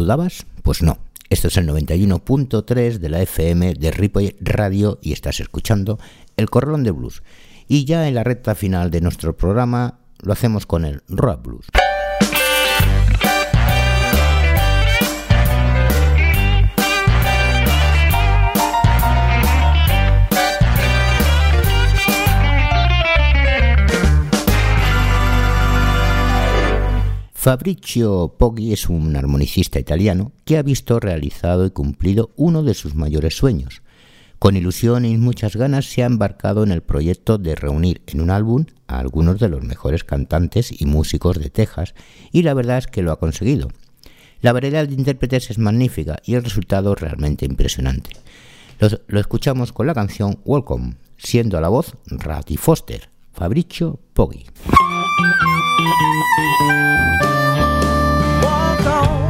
dudabas? 0.05 0.47
Pues 0.62 0.83
no. 0.83 0.99
Esto 1.31 1.49
es 1.49 1.57
el 1.57 1.67
91.3 1.67 2.99
de 2.99 3.09
la 3.09 3.23
FM 3.23 3.75
de 3.75 3.90
Ripoll 3.90 4.37
Radio 4.40 4.99
y 5.03 5.12
estás 5.12 5.40
escuchando 5.40 5.99
El 6.37 6.51
Corralón 6.51 6.85
de 6.85 6.90
Blues. 6.90 7.23
Y 7.67 7.87
ya 7.87 8.07
en 8.07 8.14
la 8.14 8.23
recta 8.23 8.55
final 8.55 8.90
de 8.90 9.01
nuestro 9.01 9.35
programa 9.37 9.99
lo 10.21 10.33
hacemos 10.33 10.67
con 10.67 10.85
el 10.85 11.03
Rock 11.09 11.43
Blues. 11.43 11.67
Fabrizio 27.45 28.37
Poggi 28.39 28.73
es 28.73 28.89
un 28.89 29.15
armonicista 29.17 29.79
italiano 29.79 30.33
que 30.47 30.57
ha 30.57 30.63
visto 30.63 30.99
realizado 30.99 31.67
y 31.67 31.71
cumplido 31.71 32.31
uno 32.37 32.63
de 32.63 32.73
sus 32.73 32.95
mayores 32.95 33.37
sueños. 33.37 33.83
Con 34.39 34.57
ilusión 34.57 35.05
y 35.05 35.19
muchas 35.19 35.55
ganas 35.55 35.85
se 35.85 36.03
ha 36.03 36.07
embarcado 36.07 36.65
en 36.65 36.73
el 36.73 36.81
proyecto 36.81 37.37
de 37.37 37.55
reunir 37.55 38.01
en 38.07 38.23
un 38.23 38.31
álbum 38.31 38.65
a 38.87 38.99
algunos 38.99 39.41
de 39.41 39.51
los 39.51 39.63
mejores 39.63 40.05
cantantes 40.05 40.73
y 40.81 40.87
músicos 40.87 41.39
de 41.39 41.51
Texas 41.51 41.95
y 42.33 42.45
la 42.45 42.55
verdad 42.55 42.79
es 42.79 42.87
que 42.87 43.03
lo 43.03 43.13
ha 43.13 43.19
conseguido. 43.19 43.69
La 44.41 44.55
variedad 44.55 44.89
de 44.89 44.95
intérpretes 44.95 45.51
es 45.51 45.59
magnífica 45.59 46.21
y 46.25 46.37
el 46.37 46.45
resultado 46.45 46.95
realmente 46.95 47.45
impresionante. 47.45 48.09
Lo, 48.79 49.21
escuchamos 49.21 49.71
con 49.71 49.87
la 49.87 49.93
canción 49.93 50.39
Welcome, 50.47 50.95
siendo 51.19 51.59
a 51.59 51.61
la 51.61 51.69
voz 51.69 51.95
Ratty 52.07 52.57
Foster, 52.57 53.11
Fabrizio 53.35 54.01
Poggi. 54.15 54.47
Walk 58.43 58.87
on, 58.87 59.24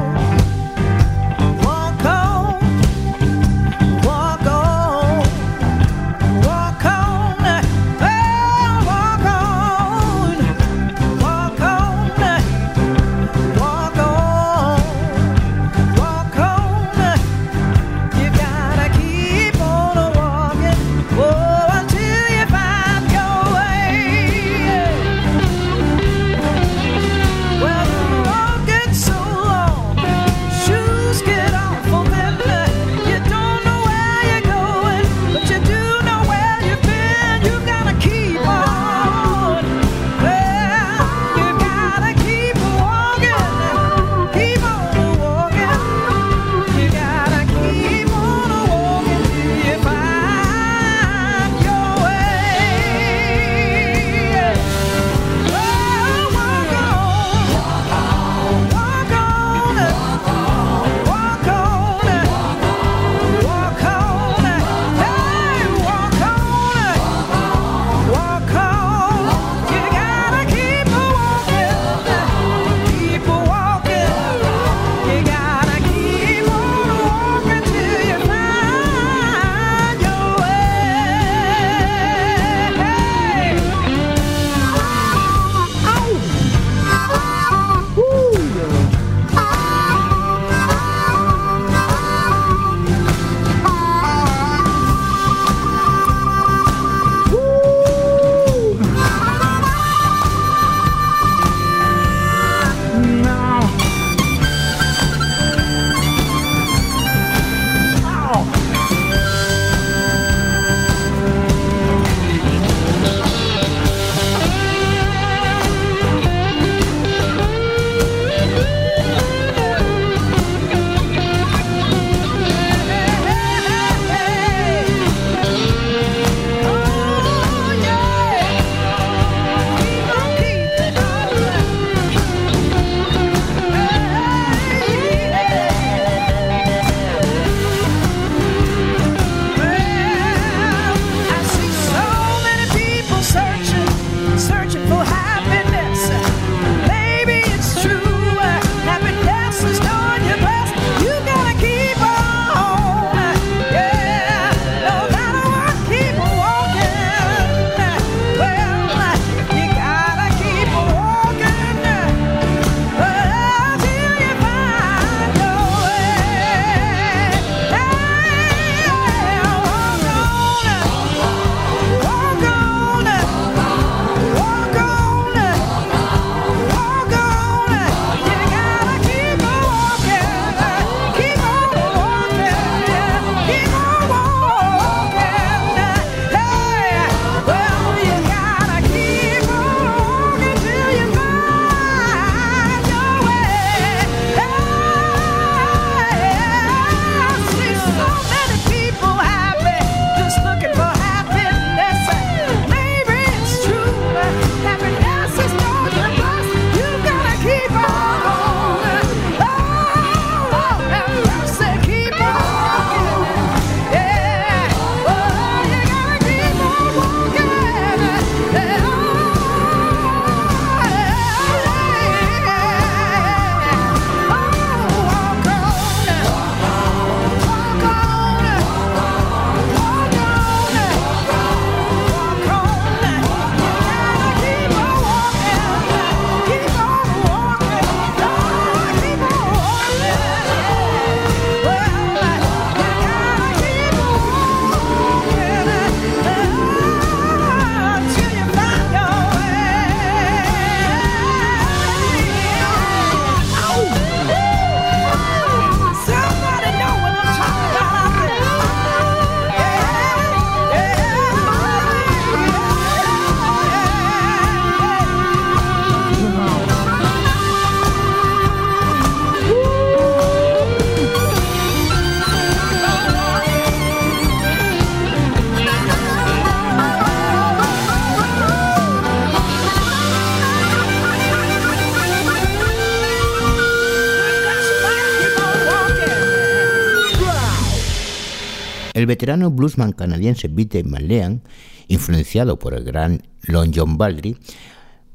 veterano 289.14 289.52
bluesman 289.52 289.92
canadiense 289.92 290.48
Peter 290.48 290.84
McLean, 290.84 291.42
influenciado 291.86 292.58
por 292.58 292.74
el 292.74 292.82
gran 292.82 293.22
Lon 293.42 293.70
John 293.72 293.96
Baldry, 293.96 294.36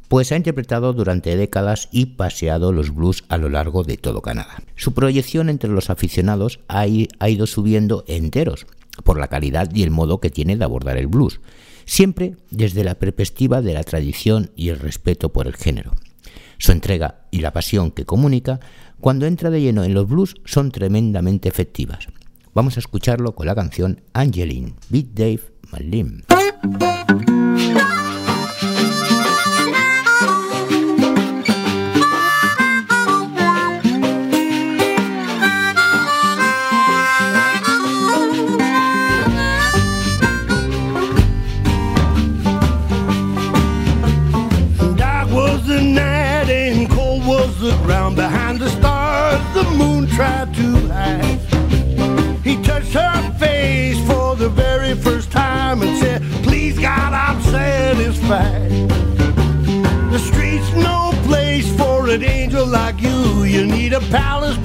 pues 0.08 0.32
ha 0.32 0.38
interpretado 0.38 0.94
durante 0.94 1.36
décadas 1.36 1.90
y 1.92 2.06
paseado 2.16 2.72
los 2.72 2.96
blues 2.96 3.26
a 3.28 3.38
lo 3.38 3.50
largo 3.50 3.84
de 3.84 3.98
todo 3.98 4.22
Canadá. 4.22 4.64
Su 4.78 4.94
proyección 4.94 5.50
entre 5.50 5.70
los 5.70 5.90
aficionados 5.90 6.62
ha 6.70 6.88
ido 6.88 7.46
subiendo 7.46 8.06
enteros 8.08 8.68
por 9.04 9.20
la 9.20 9.28
calidad 9.28 9.70
y 9.74 9.84
el 9.84 9.92
modo 9.92 10.22
que 10.22 10.30
tiene 10.30 10.56
de 10.56 10.64
abordar 10.64 10.96
el 10.96 11.08
blues, 11.08 11.42
siempre 11.84 12.38
desde 12.52 12.86
la 12.86 12.96
perspectiva 12.96 13.62
de 13.62 13.74
la 13.74 13.84
tradición 13.84 14.52
y 14.56 14.70
el 14.70 14.80
respeto 14.80 15.34
por 15.34 15.46
el 15.46 15.58
género. 15.58 15.92
Su 16.58 16.72
entrega 16.72 17.28
y 17.32 17.40
la 17.40 17.52
pasión 17.52 17.92
que 17.92 18.06
comunica 18.06 18.62
cuando 19.02 19.26
entra 19.26 19.50
de 19.50 19.62
lleno 19.62 19.84
en 19.84 19.94
los 19.94 20.08
blues 20.08 20.36
son 20.46 20.72
tremendamente 20.72 21.50
efectivas. 21.50 22.08
Vamos 22.54 22.78
a 22.78 22.80
escucharlo 22.80 23.34
con 23.36 23.46
la 23.46 23.56
canción 23.56 24.02
Angeline, 24.14 24.76
Beat 24.90 25.08
Dave 25.14 25.42
the 47.60 47.76
ground. 47.84 48.16
Behind 48.16 48.58
the 48.60 48.70
stars, 48.70 49.42
the 49.54 49.64
moon 49.72 50.08
tried 50.08 50.54
to 50.56 50.88
hide. 50.88 51.59
He 52.50 52.60
touched 52.64 52.94
her 52.94 53.32
face 53.38 54.00
for 54.08 54.36
the 54.36 54.50
very 54.50 54.96
first 54.96 55.32
time 55.32 55.84
and 55.84 55.96
said, 56.00 56.24
Please 56.42 56.80
God, 56.80 57.14
I'm 57.14 57.40
satisfied. 57.44 58.72
The 60.12 60.18
street's 60.18 60.74
no 60.74 61.12
place 61.28 61.72
for 61.78 62.10
an 62.10 62.24
angel 62.24 62.66
like 62.66 63.00
you. 63.02 63.44
You 63.44 63.68
need 63.68 63.94
a 63.94 64.00
palace 64.00 64.58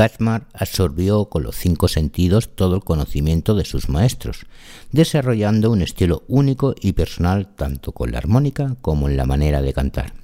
Kaczmar 0.00 0.46
absorbió 0.54 1.26
con 1.26 1.42
los 1.42 1.56
cinco 1.56 1.86
sentidos 1.86 2.56
todo 2.56 2.74
el 2.74 2.82
conocimiento 2.82 3.54
de 3.54 3.66
sus 3.66 3.90
maestros, 3.90 4.46
desarrollando 4.92 5.70
un 5.70 5.82
estilo 5.82 6.22
único 6.26 6.74
y 6.80 6.92
personal 6.92 7.54
tanto 7.54 7.92
con 7.92 8.10
la 8.10 8.16
armónica 8.16 8.76
como 8.80 9.10
en 9.10 9.18
la 9.18 9.26
manera 9.26 9.60
de 9.60 9.74
cantar, 9.74 10.14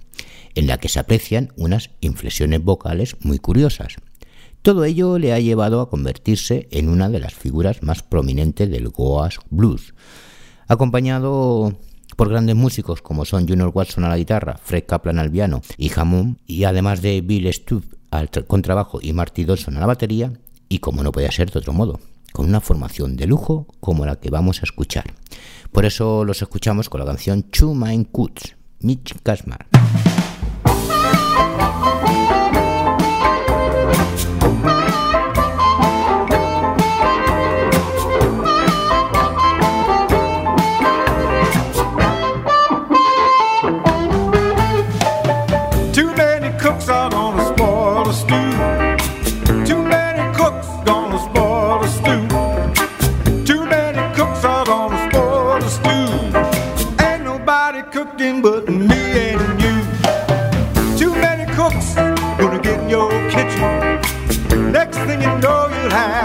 en 0.55 0.67
la 0.67 0.79
que 0.79 0.89
se 0.89 0.99
aprecian 0.99 1.53
unas 1.59 1.91
inflexiones 2.01 2.65
vocales 2.65 3.19
muy 3.21 3.39
curiosas. 3.39 3.97
Todo 4.63 4.87
ello 4.87 5.19
le 5.19 5.35
ha 5.35 5.41
llevado 5.41 5.83
a 5.83 5.91
convertirse 5.91 6.69
en 6.71 6.89
una 6.89 7.11
de 7.11 7.21
las 7.21 7.35
figuras 7.35 7.83
más 7.83 8.03
prominentes 8.03 8.71
del 8.71 8.89
Goa 8.89 9.29
Blues, 9.51 9.93
acompañado 10.69 11.79
por 12.17 12.31
grandes 12.31 12.57
músicos 12.57 13.03
como 13.03 13.27
son 13.27 13.47
Junior 13.47 13.73
Watson 13.75 14.05
a 14.05 14.09
la 14.09 14.17
guitarra, 14.17 14.57
Fred 14.57 14.85
Kaplan 14.87 15.19
al 15.19 15.31
piano 15.31 15.61
y 15.77 15.93
Hammond, 15.95 16.39
y 16.47 16.65
además 16.65 17.03
de 17.03 17.21
Bill 17.21 17.53
Stubb 17.53 17.96
al 18.11 18.31
tra- 18.31 18.47
contrabajo 18.47 18.99
y 19.03 19.13
Marty 19.13 19.45
Dawson 19.45 19.77
a 19.77 19.81
la 19.81 19.87
batería, 19.87 20.33
y 20.69 20.79
como 20.81 21.03
no 21.03 21.13
podía 21.13 21.31
ser 21.31 21.51
de 21.51 21.59
otro 21.59 21.73
modo, 21.73 22.01
con 22.33 22.47
una 22.47 22.61
formación 22.61 23.17
de 23.17 23.27
lujo 23.27 23.67
como 23.81 24.05
la 24.07 24.17
que 24.17 24.31
vamos 24.31 24.61
a 24.61 24.65
escuchar. 24.65 25.05
Por 25.73 25.85
eso 25.85 26.25
los 26.25 26.43
escuchamos 26.43 26.89
con 26.89 27.01
la 27.01 27.07
canción 27.07 27.43
Two 27.43 27.75
Mind 27.75 28.09
Cuts, 28.11 28.57
Mitch 28.81 29.15
Kasmar. 29.23 29.67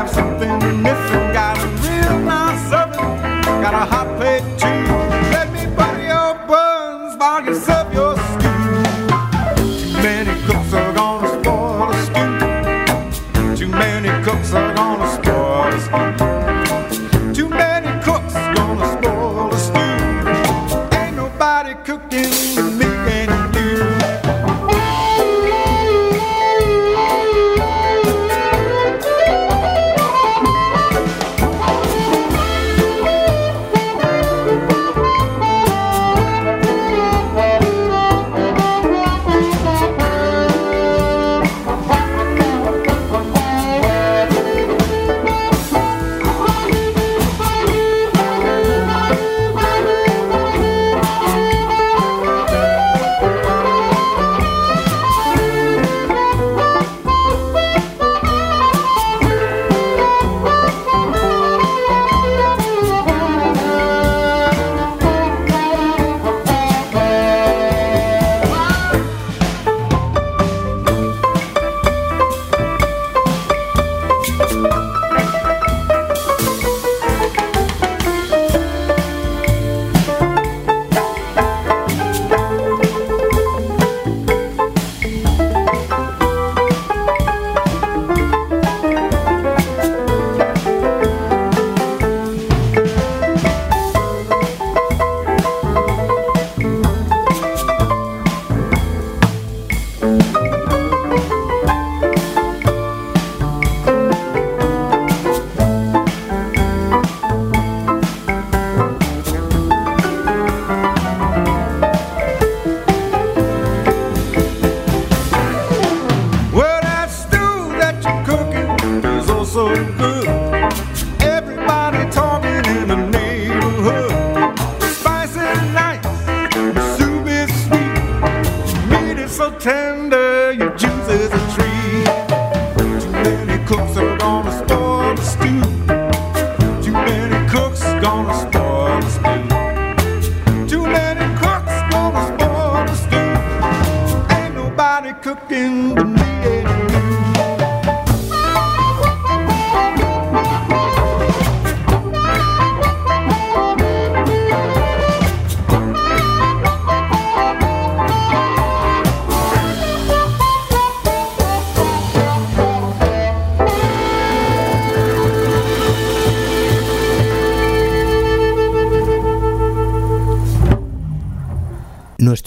have 0.01 0.09
some 0.09 0.30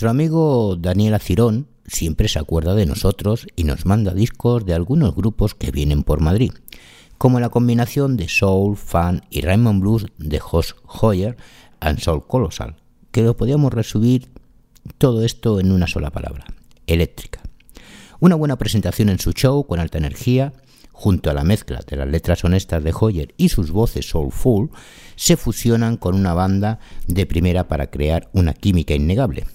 Nuestro 0.05 0.23
amigo 0.23 0.77
Daniel 0.77 1.15
Acirón 1.15 1.67
siempre 1.87 2.29
se 2.29 2.39
acuerda 2.39 2.75
de 2.75 2.85
nosotros 2.85 3.47
y 3.57 3.65
nos 3.65 3.87
manda 3.87 4.13
discos 4.13 4.67
de 4.67 4.75
algunos 4.75 5.15
grupos 5.15 5.55
que 5.55 5.71
vienen 5.71 6.03
por 6.03 6.21
Madrid, 6.21 6.53
como 7.17 7.41
la 7.41 7.49
combinación 7.49 8.19
de 8.19 8.29
Soul, 8.29 8.77
Fun 8.77 9.23
y 9.31 9.41
Raymond 9.41 9.81
Blues 9.81 10.09
de 10.19 10.41
Josh 10.41 10.73
Hoyer 11.01 11.39
and 11.81 12.01
Soul 12.01 12.27
Colossal, 12.27 12.77
que 13.13 13.23
lo 13.23 13.35
podíamos 13.35 13.73
resumir 13.73 14.29
todo 14.99 15.25
esto 15.25 15.59
en 15.59 15.73
una 15.73 15.87
sola 15.87 16.11
palabra, 16.11 16.45
eléctrica. 16.87 17.41
Una 18.21 18.35
buena 18.35 18.59
presentación 18.59 19.09
en 19.09 19.19
su 19.19 19.33
show 19.33 19.67
con 19.67 19.81
alta 19.81 19.97
energía, 19.97 20.53
junto 20.93 21.31
a 21.31 21.33
la 21.33 21.45
mezcla 21.45 21.81
de 21.89 21.97
las 21.97 22.09
letras 22.09 22.45
honestas 22.45 22.85
de 22.85 22.93
Hoyer 22.93 23.33
y 23.39 23.49
sus 23.49 23.71
voces 23.71 24.07
soulful, 24.07 24.69
se 25.17 25.39
fusionan 25.39 25.97
con 25.97 26.15
una 26.15 26.35
banda 26.35 26.79
de 27.07 27.25
primera 27.25 27.69
para 27.69 27.87
crear 27.87 28.29
una 28.35 28.53
química 28.53 28.93
innegable. 28.93 29.47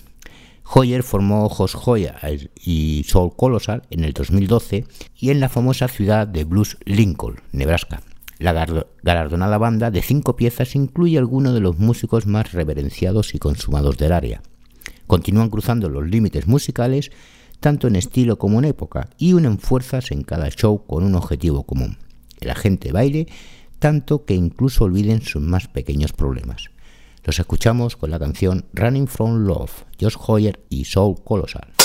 Hoyer 0.71 1.01
formó 1.01 1.49
Josh 1.49 1.75
Hoyer 1.83 2.51
y 2.55 3.03
Soul 3.07 3.35
Colossal 3.35 3.81
en 3.89 4.03
el 4.03 4.13
2012 4.13 4.85
y 5.19 5.31
en 5.31 5.39
la 5.39 5.49
famosa 5.49 5.87
ciudad 5.87 6.27
de 6.27 6.43
Blues 6.43 6.77
Lincoln, 6.85 7.41
Nebraska. 7.51 8.03
La 8.37 8.53
galardonada 9.01 9.57
banda 9.57 9.89
de 9.89 10.03
cinco 10.03 10.35
piezas 10.35 10.75
incluye 10.75 11.17
algunos 11.17 11.55
de 11.55 11.59
los 11.59 11.79
músicos 11.79 12.27
más 12.27 12.51
reverenciados 12.51 13.33
y 13.33 13.39
consumados 13.39 13.97
del 13.97 14.11
área. 14.11 14.43
Continúan 15.07 15.49
cruzando 15.49 15.89
los 15.89 16.07
límites 16.07 16.45
musicales 16.45 17.09
tanto 17.59 17.87
en 17.87 17.95
estilo 17.95 18.37
como 18.37 18.59
en 18.59 18.65
época 18.65 19.09
y 19.17 19.33
unen 19.33 19.57
fuerzas 19.57 20.11
en 20.11 20.21
cada 20.21 20.49
show 20.49 20.85
con 20.85 21.03
un 21.03 21.15
objetivo 21.15 21.63
común. 21.63 21.97
Que 22.39 22.45
la 22.45 22.55
gente 22.55 22.91
baile 22.91 23.25
tanto 23.79 24.23
que 24.23 24.35
incluso 24.35 24.83
olviden 24.83 25.23
sus 25.23 25.41
más 25.41 25.67
pequeños 25.67 26.13
problemas. 26.13 26.69
Los 27.29 27.37
escuchamos 27.37 27.95
con 27.95 28.09
la 28.09 28.17
canción 28.17 28.65
Running 28.73 29.07
from 29.07 29.45
Love, 29.45 29.83
Josh 30.01 30.15
Hoyer 30.17 30.65
y 30.67 30.85
Soul 30.85 31.23
Colossal. 31.23 31.78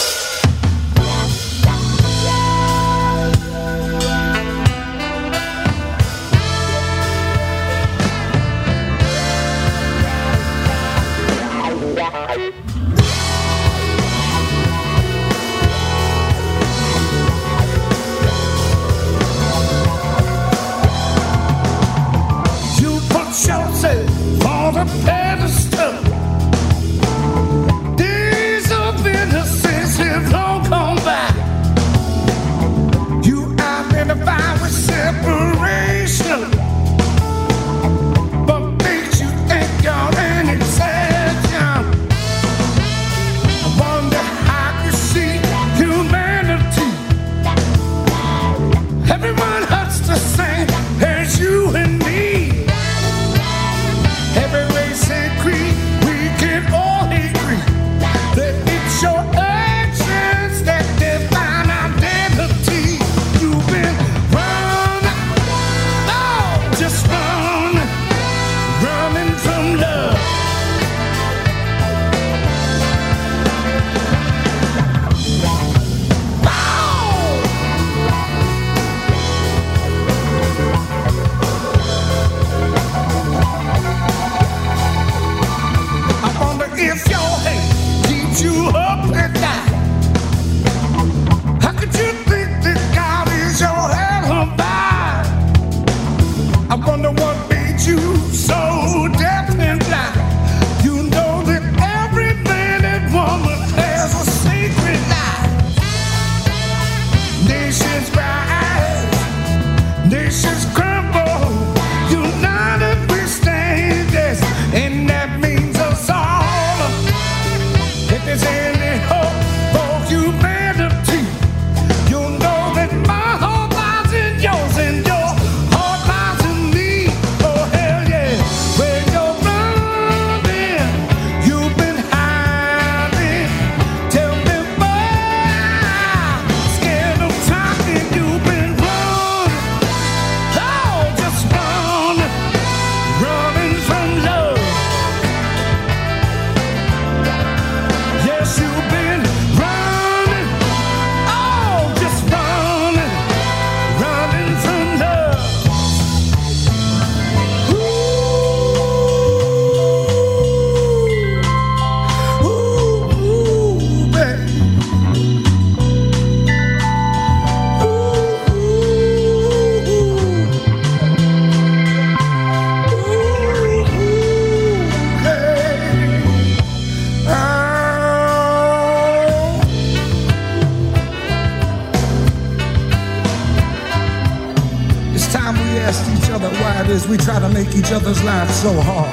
time 185.34 185.54
we 185.54 185.80
asked 185.80 186.06
each 186.14 186.30
other 186.30 186.48
why 186.62 186.80
it 186.82 186.88
is 186.88 187.08
we 187.08 187.16
try 187.16 187.40
to 187.40 187.48
make 187.48 187.74
each 187.74 187.90
other's 187.90 188.22
lives 188.22 188.54
so 188.54 188.72
hard. 188.72 189.10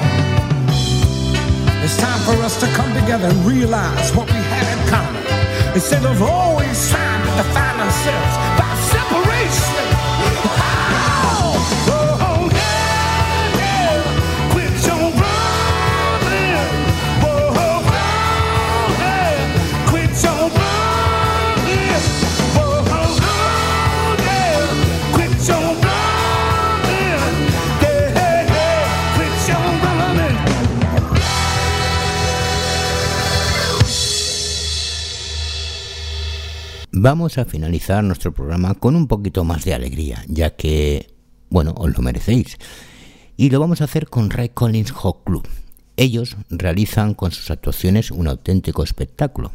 It's 1.82 1.96
time 1.96 2.20
for 2.20 2.40
us 2.44 2.60
to 2.60 2.66
come 2.78 2.94
together 2.94 3.26
and 3.26 3.38
realize 3.44 4.14
what 4.14 4.28
we 4.28 4.38
have 4.54 4.68
in 4.78 4.88
common 4.88 5.74
instead 5.74 6.04
of 6.06 6.22
always 6.22 6.78
trying 6.90 7.22
to 7.26 7.30
define 7.42 7.80
ourselves 7.80 8.36
by 8.56 8.70
separation. 8.94 9.91
Vamos 37.04 37.36
a 37.36 37.44
finalizar 37.44 38.04
nuestro 38.04 38.32
programa 38.32 38.74
con 38.74 38.94
un 38.94 39.08
poquito 39.08 39.42
más 39.42 39.64
de 39.64 39.74
alegría, 39.74 40.24
ya 40.28 40.50
que, 40.50 41.12
bueno, 41.50 41.74
os 41.76 41.92
lo 41.96 42.00
merecéis. 42.00 42.58
Y 43.36 43.50
lo 43.50 43.58
vamos 43.58 43.80
a 43.80 43.86
hacer 43.86 44.08
con 44.08 44.30
Ray 44.30 44.50
Collins 44.50 44.92
Hawk 44.92 45.24
Club. 45.24 45.48
Ellos 45.96 46.36
realizan 46.48 47.14
con 47.14 47.32
sus 47.32 47.50
actuaciones 47.50 48.12
un 48.12 48.28
auténtico 48.28 48.84
espectáculo. 48.84 49.50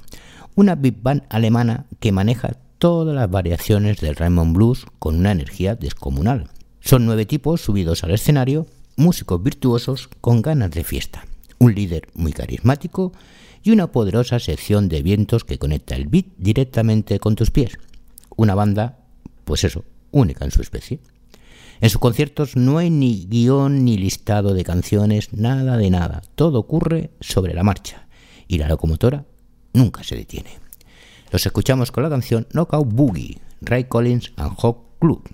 Una 0.56 0.76
big 0.76 1.02
band 1.02 1.24
alemana 1.30 1.86
que 2.02 2.12
maneja 2.12 2.58
todas 2.80 3.16
las 3.16 3.32
variaciones 3.32 4.02
del 4.02 4.18
Raymond 4.18 4.54
Blues 4.54 4.86
con 5.00 5.16
una 5.16 5.32
energía 5.32 5.76
descomunal. 5.76 6.50
Son 6.82 7.06
nueve 7.06 7.26
tipos 7.26 7.62
subidos 7.62 8.04
al 8.04 8.12
escenario, 8.12 8.68
músicos 8.98 9.42
virtuosos 9.42 10.10
con 10.20 10.42
ganas 10.42 10.72
de 10.72 10.84
fiesta, 10.84 11.26
un 11.60 11.74
líder 11.74 12.10
muy 12.14 12.34
carismático 12.34 13.14
y 13.68 13.72
una 13.72 13.92
poderosa 13.92 14.40
sección 14.40 14.88
de 14.88 15.02
vientos 15.02 15.44
que 15.44 15.60
conecta 15.60 15.96
el 15.96 16.08
beat 16.08 16.28
directamente 16.38 17.20
con 17.20 17.36
tus 17.36 17.52
pies. 17.52 17.78
Una 18.38 18.56
banda, 18.56 19.00
pues 19.44 19.66
eso, 19.66 19.84
única 20.12 20.46
en 20.46 20.52
su 20.52 20.62
especie. 20.62 21.02
En 21.82 21.90
sus 21.90 22.00
conciertos 22.00 22.56
no 22.56 22.78
hay 22.78 22.90
ni 22.90 23.26
guion 23.26 23.84
ni 23.84 23.98
listado 23.98 24.54
de 24.54 24.64
canciones, 24.64 25.34
nada 25.34 25.76
de 25.76 25.90
nada. 25.90 26.22
Todo 26.36 26.60
ocurre 26.60 27.12
sobre 27.20 27.54
la 27.54 27.64
marcha 27.64 28.08
y 28.48 28.58
la 28.58 28.70
locomotora 28.70 29.26
nunca 29.74 30.04
se 30.04 30.16
detiene. 30.16 30.60
Los 31.32 31.46
escuchamos 31.46 31.92
con 31.92 32.04
la 32.04 32.10
canción 32.10 32.48
Knockout 32.54 32.88
Boogie, 32.88 33.42
Ray 33.60 33.84
Collins 33.84 34.32
and 34.38 34.56
Hawk 34.58 34.98
Club. 35.00 35.28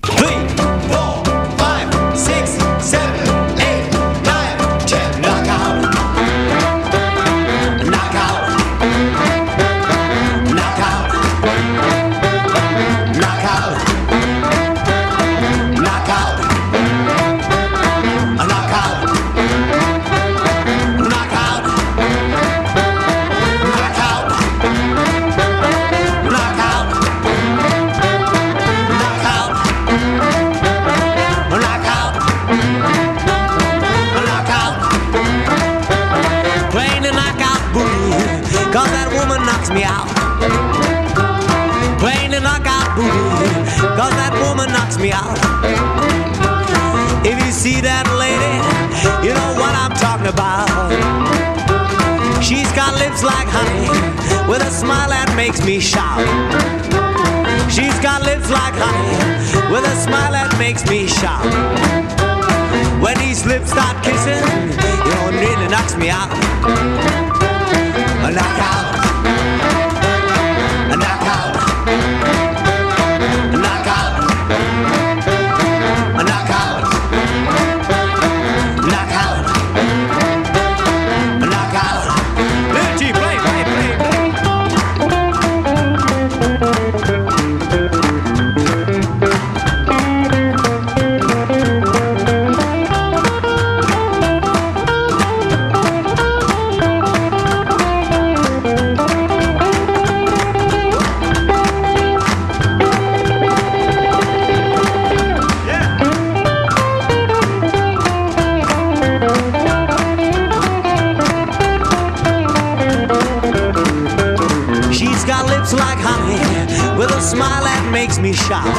Smile 117.34 117.64
that 117.64 117.90
makes 117.92 118.20
me 118.20 118.32
shout. 118.32 118.70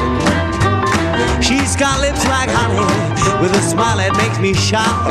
She's 1.42 1.74
got 1.74 2.00
lips 2.00 2.24
like 2.30 2.48
honey 2.48 2.86
with 3.42 3.50
a 3.50 3.62
smile 3.62 3.96
that 3.98 4.14
makes 4.16 4.38
me 4.38 4.54
shout. 4.54 5.10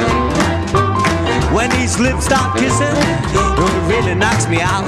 When 1.54 1.70
these 1.72 2.00
lips 2.00 2.26
start 2.26 2.58
kissing, 2.58 2.96
it 2.96 3.84
really 3.92 4.16
knocks 4.16 4.48
me 4.48 4.62
out. 4.62 4.88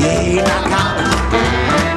Yeah, 0.00 0.42
knock 0.42 0.72
out. 0.72 1.95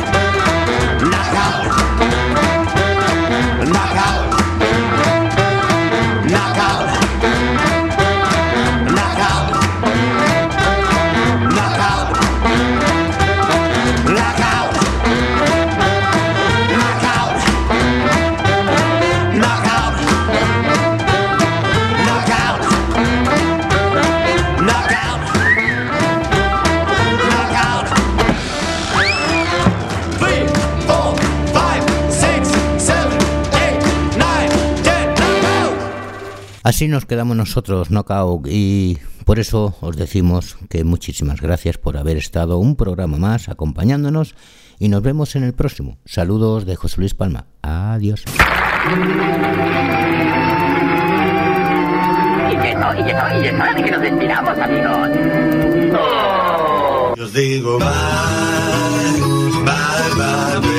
Así 36.70 36.88
nos 36.88 37.08
quedamos 37.08 37.36
nosotros, 37.36 37.90
Knockout, 37.90 38.46
y 38.48 39.00
por 39.26 39.40
eso 39.40 39.76
os 39.82 39.98
decimos 39.98 40.56
que 40.70 40.84
muchísimas 40.84 41.42
gracias 41.42 41.80
por 41.80 41.98
haber 41.98 42.18
estado 42.18 42.60
un 42.60 42.76
programa 42.76 43.18
más 43.18 43.50
acompañándonos 43.50 44.36
y 44.78 44.88
nos 44.90 45.02
vemos 45.02 45.36
en 45.36 45.46
el 45.46 45.54
próximo. 45.54 45.98
Saludos 46.06 46.68
de 46.68 46.76
José 46.76 46.98
Luis 47.00 47.16
Palma. 47.16 47.48
Adiós. 47.64 48.24
Y 48.24 48.30
y 52.54 52.58
que 52.62 52.76
no, 52.76 52.94
y 52.94 53.10
es 53.10 53.16
hora 53.16 53.74
de 53.74 53.84
que 53.84 53.92
nos 53.92 54.02
despidamos, 54.02 54.60
amigos. 54.60 55.10
Os 57.20 57.34
digo 57.34 57.80
bye, 57.80 57.88
bye, 59.66 60.14
bye, 60.16 60.62
baby, 60.62 60.70
bye, 60.70 60.79